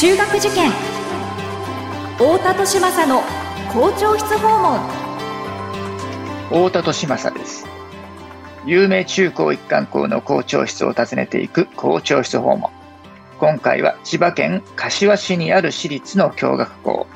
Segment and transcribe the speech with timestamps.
[0.00, 0.70] 中学受験。
[2.16, 3.20] 太田利政の
[3.70, 4.80] 校長室訪問。
[6.48, 7.66] 太田利政です。
[8.64, 12.70] 有名中高一貫校の校長室を訪ねていく校長室訪問。
[13.38, 17.06] 今回は千葉県柏市にある私立の共学校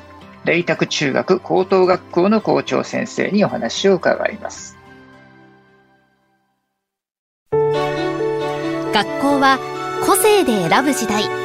[0.43, 4.77] 麗澤中学高等学校の校長先生にお話を伺います。
[7.51, 9.57] 学校は
[10.05, 11.44] 個性で選ぶ時代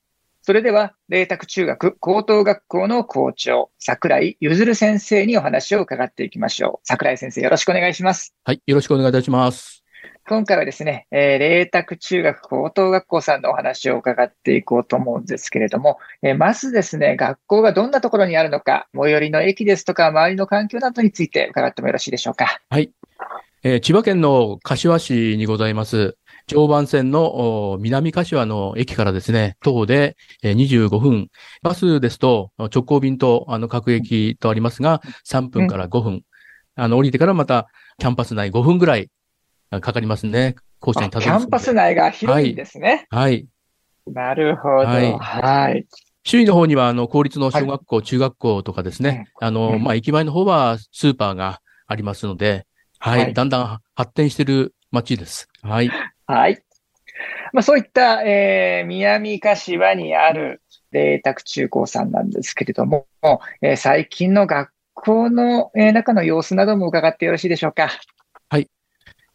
[0.43, 6.87] それでは、麗澤中学高等学校の校長、桜井譲先生にお話を伺っていきましょう。
[6.87, 8.33] 桜井先生、よろしくお願いします。
[8.43, 9.83] はい、よろしくお願いいたします。
[10.27, 22.59] 今回はですね、えー、麗澤中学高等学校さんのお話を伺っていこうと思うんですけれども、えー、まずですね、学校がどんなところにあるのか、最寄りの駅ですとか、周りの環境などについて伺ってもよろしいでしょうか。
[22.67, 22.91] はい。
[23.63, 31.27] えー、千葉県の柏市にございます、常磐線の南柏の駅からですね、徒歩で25分。
[31.61, 36.21] バスですと直行便とあの各駅とありますが、3分から5分。
[36.75, 37.67] あの、降りてからまた
[37.99, 39.09] キャンパス内5分ぐらい
[39.69, 40.55] かかりますね。
[40.79, 41.37] 校舎にたどり着く。
[41.39, 43.07] キャンパス内が広いんですね。
[43.09, 43.47] はい。
[44.07, 44.75] なるほど。
[44.87, 45.13] はい。
[45.13, 45.85] はい
[46.23, 52.67] 周囲の方には、あの、公立の小学校、はい、中学校とかですね、あの、まあ、駅前の方はスーパーがありますので、
[52.99, 55.47] はい、はい、だんだん発展している街です。
[55.63, 55.89] はい。
[56.31, 56.63] はい。
[57.51, 63.05] まあ、そういった、えー、南柏にある麗澤中高さんなんですけれども、
[63.61, 67.89] えー、最近の学校の、えー、中の様子なども伺ってよろしいでしょうか。
[68.47, 68.69] はい。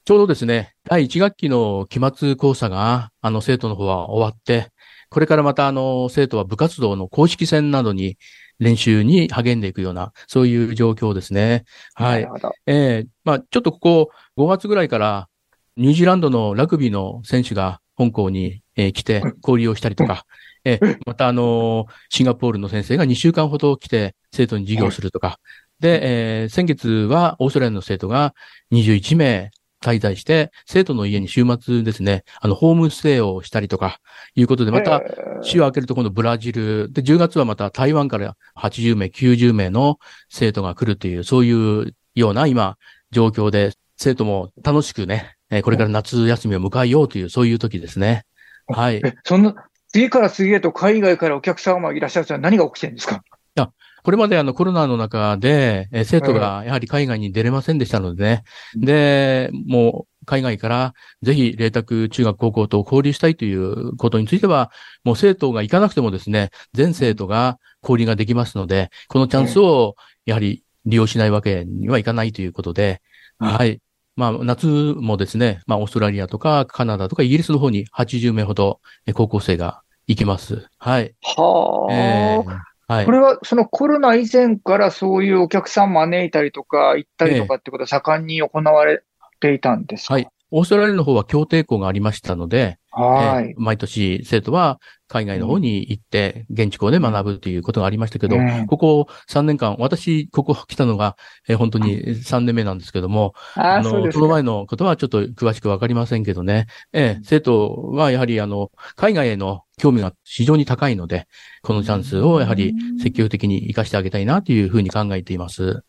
[0.06, 4.71] ちょうどですね、第1学期の期末講座が、あの、生徒の方は終わって、
[5.10, 8.16] これからまた、あの、生徒は部活動の公式戦などに
[8.59, 11.65] 練習に励んでいくような、そういう状況ですね。
[11.94, 12.22] はい。
[12.22, 12.53] なるほど。
[12.65, 15.28] えー、まあ、ちょっとここ5月ぐらいから、
[15.76, 20.25] ニュージーランドのラグビーの選手が香港に、えー、来て交流をしたりとか、
[20.64, 25.38] えー、またあのー、シンガポールの先生が2週間ほど来て生徒に授業するとか、
[25.78, 28.34] で、えー、先月はオーストラリアの生徒が
[28.72, 29.50] 21名
[29.82, 34.00] 滞在して、生徒の家に週末ですね、あの、ホームステイをしたりとか、
[34.34, 35.03] いうことで、また、
[35.42, 39.98] 週を明けると今度ブラジル、で、10月はまた台湾から80名、90名の
[40.28, 42.78] 生徒が来るという、そういうような今、
[43.10, 48.25] 状況で、生徒も楽しくね、えー、これから夏休みを迎えようという、そういう時ですね。
[48.67, 49.03] はい。
[49.25, 49.55] そんな、
[49.89, 53.23] 次から次へと海外からお客様がいらっしゃると何が起きてるんですか？
[53.57, 53.71] いや、
[54.03, 58.45] これまであのコロナの中で、えー、生徒がやはり海外に出れませんでしたのでね。
[58.75, 64.73] で、もう海外からぜひ麗澤中学高校と交流したいということについては、
[65.05, 73.01] もう生徒が行かなくてもですね、全生徒が交流ができますので、このチャンスをやはり利用しないわけにはいかないということで、
[73.39, 73.81] はい。
[74.16, 78.81] まあ、夏もですね、まあ、オーストラリアとかカナダとかイギリスの方に80名ほど
[79.15, 80.66] 高校生が行きます。
[80.78, 81.15] はい。
[81.22, 81.93] はあ。
[81.93, 89.03] えーはい、これはそのコロナ以前からそういうお客さん招いたりとか行ったりとかってことは盛んに行われ
[89.41, 90.28] ていたんですか、はい。
[90.53, 101.17] オーストラリアの方は協定校がありましたので、はい、えー、毎年生徒は海外の方に行って、現地校で学ぶということがありましたけど、うん、ここ3年間、私、ここ来たのが、
[101.49, 111.28] えー、本当に3年目なんですけども、あの、その前のことはちょっと詳しくわかりませんけどね、えー、生徒はやはりあの、海外への興味が非常に高いので、
[111.63, 115.84] このチャンスをやはり積極的に活かしてあげたいなというふうに考えています。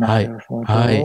[0.00, 0.28] はい。
[0.64, 1.04] はい。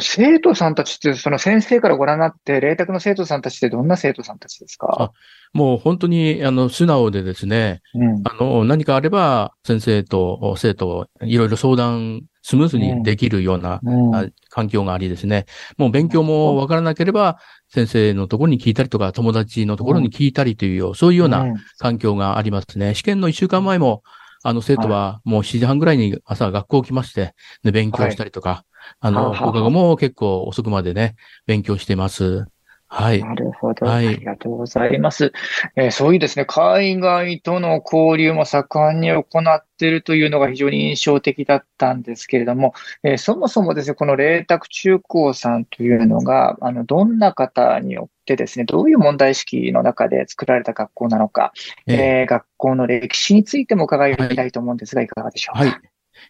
[0.00, 5.12] 生徒さんたちって、その先生からご覧になって、霊卓の生徒さんたちってどんな生徒さんたちですか？
[5.54, 15.46] もう本当に、あの、素直でですね、うん、あの、何かあれば、先生と生徒、いろいろ相談、スムーズにできるような、うん、環境がありですね、
[15.78, 17.38] もう勉強もわからなければ、
[17.72, 21.46] 先生のところに聞いたりとか、友達のところに聞いたりというよう、そういうような
[21.78, 22.94] 環境がありますね。
[22.94, 24.02] 試験の一週間前も、
[24.42, 27.34] あの、生徒はもう7時半ぐらいに朝学校来まして、
[27.64, 28.64] で、勉強したりとか、
[29.00, 32.46] あの、放課後も結構遅くまでね、勉強してます。
[32.90, 33.22] はい。
[33.22, 33.84] なるほど。
[33.84, 34.08] はい。
[34.08, 35.34] ありがとうございます。
[35.76, 51.52] えー、そういうですね、海外との交流も盛んに行っているというのが非常に印象的だったんですけれども、えー、そもそもですね、この麗澤中高さんというのが、あの、どんな方によってですね、どういう問題意識の中で作られた学校なのか、
[51.86, 55.64] えー、えー、学校の歴史についても伺いたいと思うんですが、いかがでしょうか？
[55.64, 55.76] はい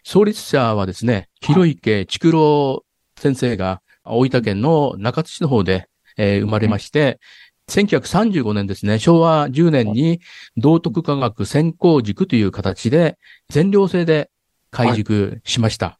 [0.03, 2.83] 創立者はですね、広池竹郎
[3.17, 5.87] 先生が大分県の中津市の方で、
[6.17, 7.19] えー生まれまして、
[7.69, 10.19] 1935年ですね、昭和10年に
[10.57, 13.17] 道徳科学専攻塾という形で
[13.49, 14.29] 全寮制で
[14.71, 15.99] 開塾しました。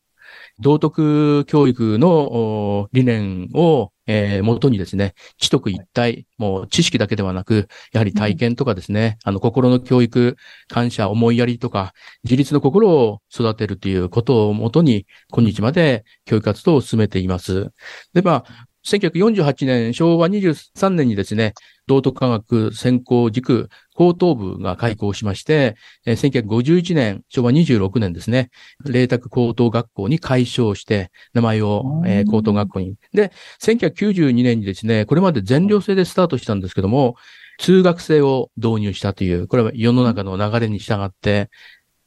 [0.59, 10.36] 道徳教育のお理念を、えー元にですね、知徳一体、もう知識だけではなく、やはり体験とかですね、あの心の教育、
[10.68, 17.72] 感謝、思いやりとか、自立の心を育てるということをもとに、今日まで教育活動を進めています。
[18.14, 21.53] で、まあ、1948年、昭和23年にですね、
[21.86, 25.75] 道徳科学専攻塾高等部が開校しまして、
[26.06, 28.50] えー1951年、昭和26年ですね、
[28.86, 32.95] 麗澤高等学校に改称して、名前を、えー高等学校に。
[33.13, 33.31] で、
[33.62, 37.15] 1992年にですね、これまで全寮制でスタートしたんですけども、
[37.59, 41.50] 通学制を導入したという、これは世の中の流れに従って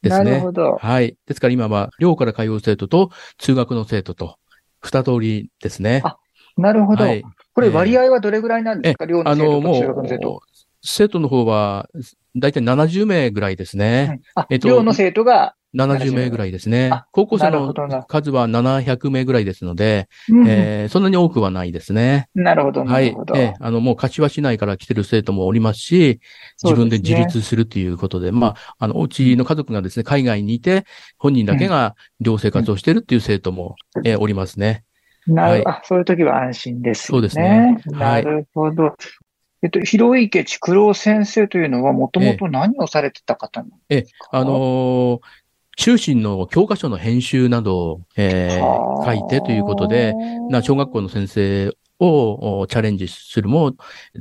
[0.01, 0.31] ですね。
[0.31, 0.77] なるほど。
[0.81, 1.15] はい。
[1.27, 4.37] ですから今は、寮から通う生徒と通学の生徒と、
[4.81, 6.01] 二通りですね。
[6.03, 6.17] あ
[6.57, 7.03] なるほど。
[7.03, 7.23] はい。
[7.53, 10.35] これ割合はどれぐらいなんですか、寮の生徒とも中学の生徒。
[10.37, 10.39] う、
[10.81, 11.89] 生徒の方は、
[12.35, 14.21] だいたい70名ぐらいですね。
[14.35, 17.73] あ、えっと寮の生徒が、70名ぐらいですね高校生の
[18.07, 22.29] 数は700名ぐらいですので、うんえーそんなに多くはないですね。
[22.35, 23.25] なるほど、なはいるほ。
[23.25, 23.35] ど。
[23.35, 26.19] ええあの、もう柏市内から来てる生徒もおりますし、
[26.61, 30.85] 自分で自立するということで、まあ、あの、お家の家族がですね、海外にいて、
[31.17, 34.83] 本人だけが寮生活をしているっていう生徒も、えーおりますね。
[35.27, 37.29] なる、はあ、そういう時は安心ですよね。
[37.29, 37.97] そうですね。
[37.97, 38.95] はないるほど。
[39.61, 44.29] えっと、広池竹郎先生というのはもともと何をされてた方なんですか？
[44.31, 45.19] あのー
[45.75, 50.13] 中心の教科書の編集などを、えー書いてということで、、
[50.49, 53.73] な小学校の先生をおチャレンジするも、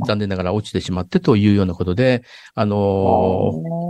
[0.07, 2.23] 残念ながら落ちてしまってというようなことで、
[2.55, 2.79] あのー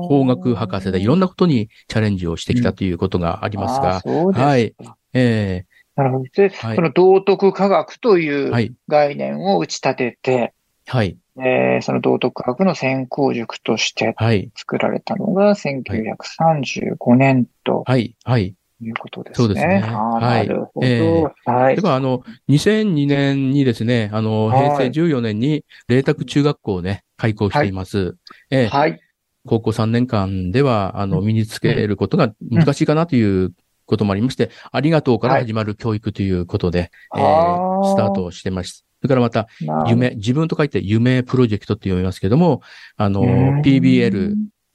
[0.09, 4.49] 法学博士でいろんなことにチャレンジをしてきたということがありますあが、そうですか。
[4.49, 4.75] はい。
[5.15, 5.65] え
[5.97, 6.25] なるほど。
[6.35, 10.55] で、はいその道徳科学といー、うはい、概念を打ち立てて、
[10.87, 18.55] はい、えーその道徳科学の専攻塾としてはい、作られたのが1935年とはい、はい。
[18.85, 19.47] いうことですね。
[19.47, 20.87] そうですねはいなるほど。
[20.87, 21.83] えはいで。
[21.83, 28.17] は、あの、2002年にですね、あの、はい平成14年に、麗澤中学校をね、開校しています。
[28.51, 29.01] えーはい。
[29.47, 33.53] 高校3年間では、あの、身につけることが難しいかなという
[33.93, 37.23] こともありまして、ありがとうから始まる教育ということで、えー。
[37.23, 38.87] あースタートをしてます。
[39.01, 39.49] それからまた、
[39.87, 42.63] 夢、自分と書いて夢プロジェクトって読みますけども、
[42.97, 43.61] あのう、ん。
[43.61, 44.35] PBL、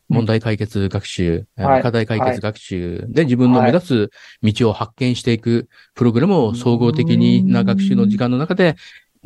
[0.09, 1.81] 問題解決学習、はい。
[1.81, 4.09] 課題解決学習で自分の目指す
[4.43, 8.75] 道を発見していくプログラムを総合的にな学習の時間の中で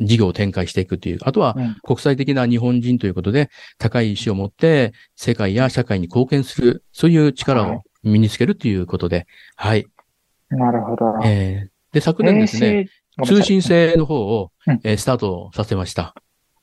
[0.00, 1.18] 事業を展開していくという。
[1.22, 1.76] あとはうん。
[1.82, 7.76] 国際的な日本人ということで高い意志を持って世界や社会に貢献する、そういう力はい。
[7.76, 9.26] を身につけるということで、
[9.56, 9.86] はい。
[10.50, 11.18] なるほど。
[11.24, 12.88] えーで、昨年ですね、
[13.24, 13.60] 通信。
[13.60, 16.14] 制の方をうん、えースタートさせました。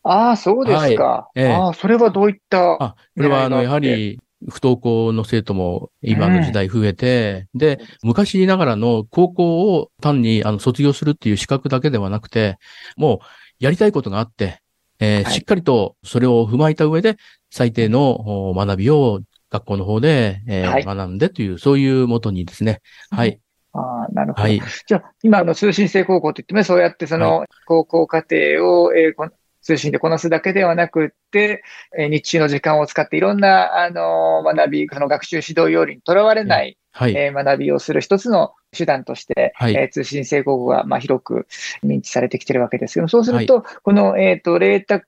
[0.03, 1.29] ああ、そうですか。
[1.35, 2.81] ええああ、それはどういった。
[2.81, 4.19] あ、これはあの、やはり、
[4.49, 12.57] 不登校の生徒も今の時代増えて、で、昔ながらの高校を単にあの卒業するっていう資格だけではなくて、
[12.95, 13.19] もう
[13.59, 14.61] やりたいことがあって、
[14.99, 17.17] えーはいしっかりとそれを踏まえた上で、
[17.51, 19.19] 最低のお学びを
[19.51, 22.81] 学校の方で、えーはい学んでという、そういうもとにですね。
[23.09, 23.39] はい。
[23.73, 24.43] ああ、なるほど。
[24.43, 24.61] はい。
[24.87, 28.35] じゃあ、今、あの、通信制高校って言っても、そうやってその、高校課程
[28.83, 29.29] を、えーこ
[29.61, 31.63] 通信でこなすだけではなくって、
[31.97, 37.15] えー日中の時間を使っていろんな、あのー学び、その学習指導要領にとらわれない、はい。
[37.15, 41.47] えー学びをする一つの手段として、はいえー通信制高校が、まあ、広く
[41.83, 45.03] 認知されてきてるわけですけど、そうすると、この、えっ、と、麗澤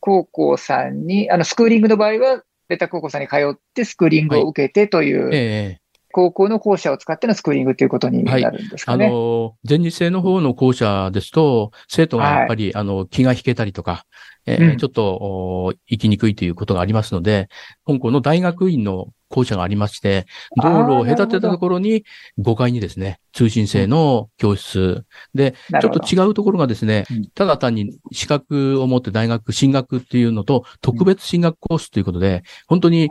[0.00, 9.08] 高校さんに、あの、スクーリングの場合は、麗澤高校さんに通ってスクーリングを受けてという、ええ高校の校舎を使ってのスクーリングということになるんですかあね。
[9.08, 14.04] の、全日制の方の校舎ですと、生徒がやっぱり、あの、気が引けたりとか、
[14.46, 14.76] えーうん。
[14.76, 17.48] ちょっと、お行きにくいということがありますので、
[17.84, 22.04] 本校の大学院の校舎がありまして、道路を隔てたところに、
[22.38, 25.04] 5階にですね、通信制の教室。
[25.34, 33.10] で、ちょっと違うところがですねうん、ただ単に資格を持って大学進学っていうのと、特別進学コースということで、本当に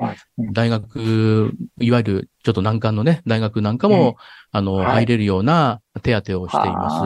[0.54, 3.94] 大学、いわゆるちょっと難関のね、大学なんかうん。
[3.94, 4.18] も、
[4.52, 4.86] あの、はい。
[4.94, 7.04] 入れるような手当てをしていまあ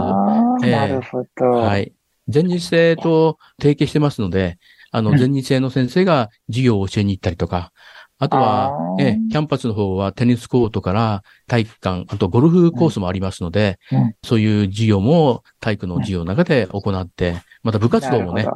[0.61, 1.25] ーええなるほど。
[1.25, 1.41] す。
[1.41, 1.93] はい。
[2.27, 4.57] 全日制と提携してますので、
[4.91, 7.71] あの、うん全日制の先生が授業を教えに行ったりとか、
[8.17, 18.47] あとはええ、キャンパスの方はテニスコートから体育館、あとゴルフコースもありますので、うんそういう授業も体育の授業の中で行って、また部活動もね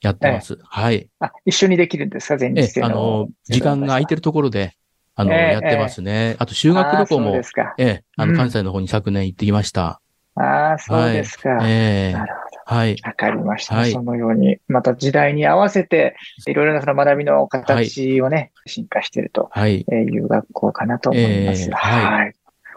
[0.00, 0.56] やってます。
[0.62, 1.08] はい。
[1.20, 2.38] あ、一緒にできるんですか？
[2.38, 2.86] 全ええ、日制の。
[2.86, 4.72] あの、時間が空いてるところで、
[5.16, 6.36] あの、ええやってますね。
[6.38, 7.42] あと修学旅行も。
[7.78, 10.00] ええ、あの、うん関西の方に昨年行ってきました。
[10.38, 11.58] ああ、そうですか。
[11.62, 12.34] ええなる
[12.66, 12.96] ほはい。
[12.96, 13.08] ど。
[13.08, 13.76] わかりました。
[13.76, 16.16] はいそのように、また時代に合わせて、
[16.46, 19.80] いろいろなその学びの形をね、進化しているとはい。
[19.88, 21.62] いう学校かなと思います。
[21.62, 22.34] ええはいはい。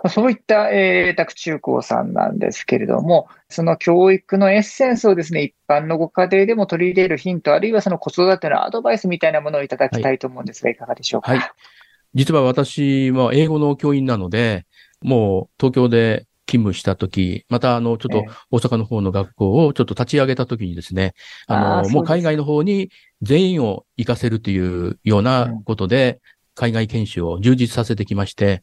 [0.09, 11.33] そういった、えー、麗澤中高さんなんですけれども、その教育のエッセンスをですね、一般のご家庭でも取り入れるヒント、あるいはその子育てのアドバイスみたいなものをいただきたいと思うんですが、いかがでしょうか？
[11.33, 11.41] はい。
[12.15, 14.65] 実は私も英語の教員なので、
[15.03, 18.31] もう東京で勤務した時、またあの、ちょっとええ。
[18.51, 21.13] 大阪の方の学校をちょっと立ち上げた時にですね、
[21.47, 26.19] あの、もう海外の方に全員を行かせるというようなことで、
[26.53, 28.61] 海外研修を充実させてきまして、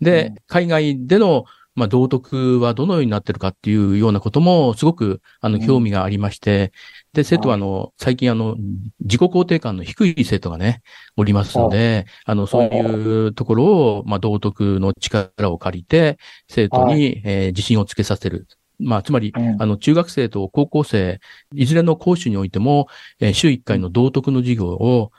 [0.00, 0.34] で、うん。
[0.46, 5.66] 海外での、まあ、道徳はどのようになってるかっていうようなことも、すごく、あの、うん。
[5.66, 6.72] 興味がありまして、
[7.12, 8.56] で、生徒は、あの、最近、あの、
[9.00, 10.82] 自己肯定感の低い生徒がね、
[11.16, 13.64] おりますので、あの、そういうところ
[13.98, 18.46] を、まあ、道徳の力を借りて、生徒はに、えー自信をつけさせる。
[18.78, 19.62] まあ、つまり、うん。
[19.62, 21.20] あの、中学生と高校生、
[21.54, 22.88] いずれの講師においても、
[23.20, 25.12] えー週1回の道徳の授業を、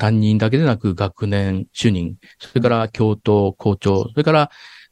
[0.00, 4.50] 担任だけでなく学年主任、それから教頭、校長、それから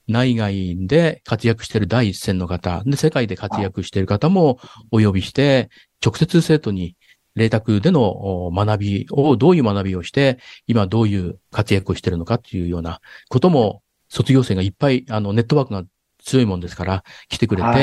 [0.08, 4.58] 内外で活躍している第一線の方、で、世界で活躍している方も
[4.90, 5.68] お呼びして、
[6.04, 6.96] 直接生徒に
[7.34, 8.02] 霊卓での
[8.46, 15.84] お学びを、どういう学びをして、今どういう活躍をしているのかっていうようなことも、卒業生がいっぱい、あの、ネットワークが
[16.24, 17.74] 強いもんですから、来てくれて、は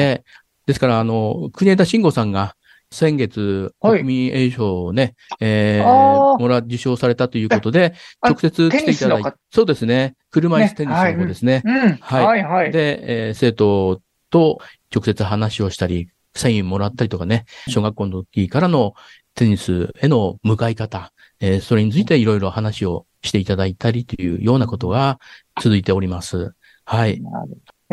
[0.66, 2.56] ですから、あの、国枝慎吾さんが、
[2.94, 11.62] 先月、はい国民栄誉賞をね、えーあーもら、受賞されたということで、あ直接来ていただいて方、そうですね、車椅子テニスの方ですね。
[11.66, 11.96] うん。
[11.96, 12.72] はいはい、はい。
[12.72, 14.60] で、えー生徒と
[14.94, 18.94] 直接話をしたり、サインもらったりとかね、小学校の時からの
[19.36, 25.20] テニスへの向かい方、えーそれについていろいろ話をしていただいたりというようなことが
[25.62, 26.54] 続いております。
[26.86, 27.22] はい。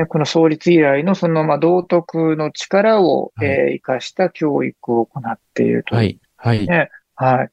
[0.08, 5.98] この創立以来のその、まあ、道徳の力を、はいえー生かした教育を行っているという。
[5.98, 6.20] はい。
[6.36, 6.66] はい。
[6.66, 7.50] ねはい。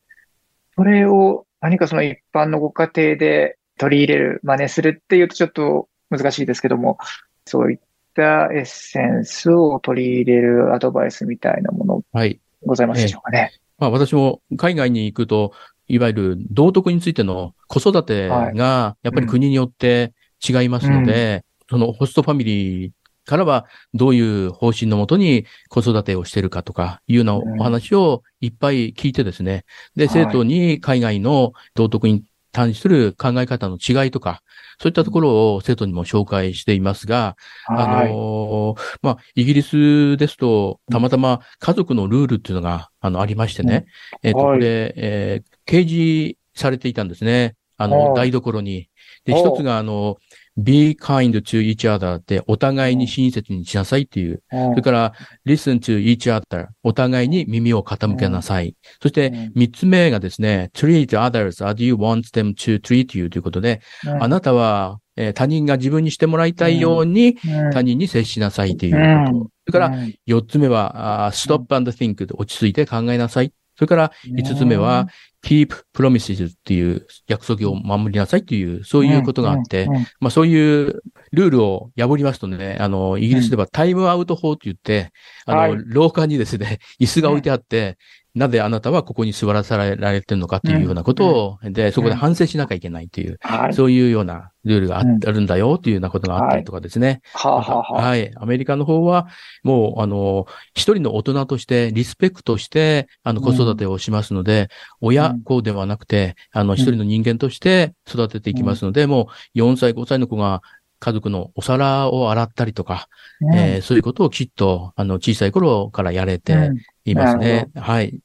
[0.75, 6.97] それを何かその一般のご家庭で取り入れる、真似するっていうとちょっと難しいですけども、
[7.45, 7.79] そういっ
[8.13, 12.39] たエッセンスを取り入れるアドバイスみたいなものはい。
[12.65, 13.51] ございますでしょうかね。
[13.77, 15.51] まあ私も海外に行くと、
[15.87, 20.13] いわゆる道徳についての子育てが、やっぱり国によって
[20.47, 22.91] 違いますので、そのホストファミリー
[23.25, 29.65] からはどういう方針のもとに子育てをしているかとかいうようなお話をいっぱい聞いてですね。
[29.95, 34.41] で、はい生徒に海外の道徳に対する考え方の違いとか、
[34.79, 37.35] そういったところを生徒にも紹介していますが、
[37.67, 38.09] あはい。
[38.09, 43.85] のーまあ、イギリスですと、たまたま家族のルールっていうのが、あの、ありましてね。
[44.23, 47.55] えっ、と、はいこれ、えー掲示されていたんですね。
[47.77, 48.89] あの、はい台所に。
[49.25, 50.17] で、お一つが、あの、
[50.57, 54.41] be kind to each other って、お互いに親切にしなさいっていう。
[54.51, 55.13] うんそれから、
[55.45, 56.67] listen to each other。
[56.83, 58.75] お互いに耳を傾けなさい。
[59.01, 69.37] そしてうん、三つ目がですね、treat others as you want them to treat you ということで、うんあなたは、えー他人が自分にしてもらいたいように、うん他人に接しなさいということ。
[69.37, 73.51] うんそれから、うん四つ目は、stop and think で落ち着いて考えなさい。
[73.77, 75.07] それから、五つ目は、
[75.43, 79.87] keep promises っていう約束を守りなさいっていう、そういうことがあって、
[80.19, 85.11] まあそういうルールを破りますとね、あの、イギリスではタイムアウト法って言って、
[85.45, 85.75] あの、はい。
[85.85, 87.97] 廊下にですね、椅子が置いてあって、
[88.37, 93.73] なぜあなたはここに座らされられてるのかっていうようなことを、で、そこで反省しなきゃいけないっていう、はい。
[93.73, 97.21] そういうようなルールがあ,、るんだよっていうようなことがあったりとかですね。
[97.33, 98.31] はあ、はあはあ、はい。
[98.35, 99.27] アメリカの方は、
[99.63, 104.69] もう、あの、一人の大人として、リスペクトして、あの、子育てをしますので、
[105.01, 110.61] 親子ではなくて、あの、一人の人間として育てていきますので、もう、4歳、5歳の子が、
[110.99, 113.07] 家族のお皿を洗ったりとか、
[113.41, 117.69] うんえーそういうことをきっと、あの、小さい頃からやれてうんいますなね。
[117.75, 118.19] はい。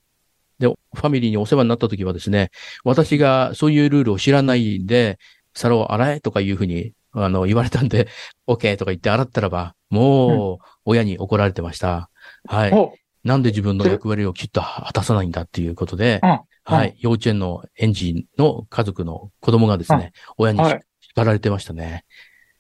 [0.62, 2.50] で、ファミリーにお世話になった時はですね、
[2.84, 5.18] 私がそういうルールを知らないで、
[5.54, 8.08] 皿を洗えとかいうふうに、あの、言われたんで、
[8.46, 12.08] OK とか言って洗ったらば、もう、親に怒られてました。
[12.46, 12.72] はい。
[12.72, 16.96] おなんで自分の役割をきっと果たさないんだっていうことで、うんはい。
[17.00, 22.04] 幼稚園の園児の家族の子供がですね、親にはい叱られてましたね。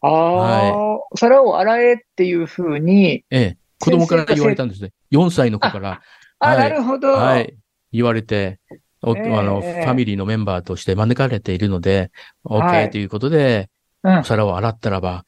[0.02, 3.56] ああ、皿を洗えっていうふうに、ええ。
[3.78, 4.90] 子供から言われたんですね。
[5.12, 6.02] 4歳の子から。
[6.38, 7.12] あ、はいなるほど。
[7.12, 7.56] はい。
[7.92, 8.58] 言われて、
[9.02, 9.82] おええあの、フえ。
[9.82, 12.10] えァミリーのメンバーとして招かれているので、
[12.44, 12.88] はい。
[12.88, 13.68] OK ということで、
[14.02, 14.18] うん。
[14.18, 15.24] お皿を洗ったらば、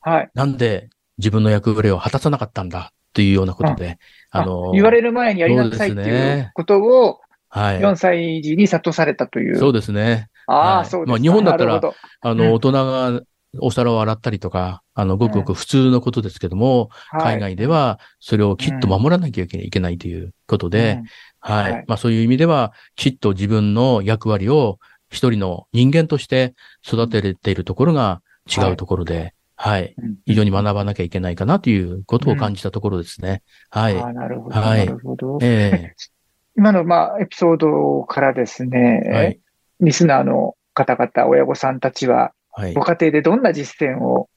[0.00, 0.30] はい。
[0.34, 3.98] なんで自分の役割を果たさなかったんだというようなことで、
[4.30, 7.80] あの、言われる前にやりなさいってそうですいうねことを、はい。
[7.80, 9.58] 4歳児に諭されたという。
[9.58, 10.28] そうですね。
[10.46, 10.86] ああ、はい。
[10.86, 11.06] そうです。
[11.06, 11.80] かまあ日本だったら
[12.20, 12.52] あの、うん。
[12.52, 13.20] 大人が
[13.60, 21.02] お皿を洗ったりとか、あの、ごくごく普通のことですけども、海外ではそれをきっと守らなきゃいけないということで、
[21.40, 21.72] はい。
[21.72, 24.78] はいまあそういう意味では、きっと自分の役割を
[25.10, 26.54] 一人の人間として
[26.86, 29.94] 育てれているところが違うところで、はい。
[29.96, 33.42] うんうん非常に学ばなきゃいけないかなということを感じたところですね。
[33.70, 33.96] はい。
[33.96, 35.38] ああ、なるほど、はないるほど。
[35.40, 35.92] え
[36.58, 39.40] 今の、まあ、エピソードからですね、えはい。
[39.80, 42.82] リスナーの方々、親御さんたちは、はいご。
[42.82, 44.28] 家庭でどんな実践を、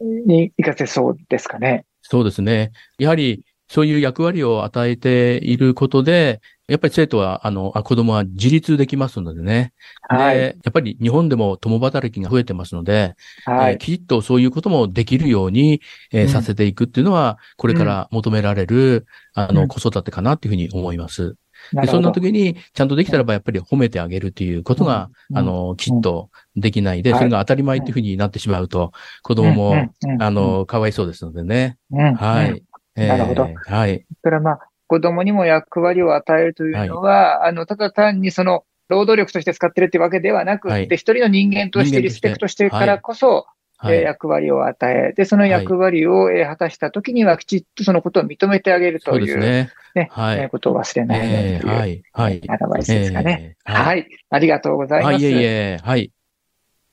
[0.00, 1.84] に活かせそうですかね？
[2.02, 2.70] そうですね。
[2.98, 9.72] やはり、そういう役割を与えていることで、やっぱり生徒は、あの、あ子供は自立できますのでね。
[10.08, 10.36] はい。
[10.36, 13.14] で、やっぱり日本でも共働きが増えてますので、
[13.44, 13.72] はい。
[13.72, 15.80] えーきちっとそういうこともできるように、
[16.12, 21.34] えーうんさせていくっていうのは、これから求められる、あの、うん子育てかなっていうふうに思います。
[21.72, 27.02] で、そんな時に、ちゃんとできたらば、やっぱり褒めてあげるということが、うんあの、きっとできない。
[27.02, 27.18] で、はい。
[27.18, 28.92] それが当たり前っていうふうになってしまうと、
[29.22, 29.90] 子供も、
[30.20, 31.78] あの、かわいそうですのでね。
[31.90, 32.62] うんはい。
[32.96, 33.48] なるほど。
[33.66, 34.06] はい。
[34.22, 40.88] それからまあ、子供にも役割を与えるというのは、あの、ただ単にその、労働力として使ってるってわけではなくはい。
[40.88, 43.46] て、一人の人間としてリスペクトしてるからこそ、
[43.82, 49.70] 役割を与え、で、その役割を、えー果たしたときにはきちっとそのことを認めてあげるという、ね。
[49.94, 52.02] ね、はいえーことを忘れないようにえーという、はい。
[52.12, 52.42] はい。
[52.48, 53.56] アドバイスですかね。
[53.66, 53.86] えーはい。
[53.86, 54.08] はい。
[54.30, 55.12] ありがとうございます。
[55.14, 56.12] はい、いえいえ、はい。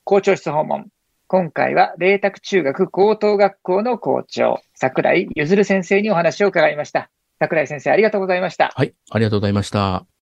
[0.04, 0.86] 校長室訪問。
[1.28, 7.10] 今回は、麗澤中学高等学校の校長、桜井ゆずる先生にお話を伺いました。
[7.38, 8.72] 桜井先生、ありがとうございました。
[8.74, 8.92] はい。
[9.10, 10.04] ありがとうございました。